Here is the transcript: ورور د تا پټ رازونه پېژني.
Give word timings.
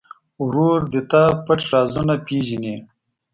ورور 0.43 0.79
د 0.93 0.95
تا 1.11 1.23
پټ 1.45 1.59
رازونه 1.71 2.15
پېژني. 2.25 2.75